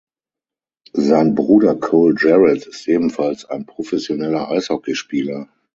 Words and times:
Sein 0.97 1.35
Bruder 1.35 1.75
Cole 1.75 2.15
Jarrett 2.17 2.65
ist 2.65 2.87
ebenfalls 2.87 3.45
ein 3.45 3.67
professioneller 3.67 4.49
Eishockeyspieler. 4.49 5.47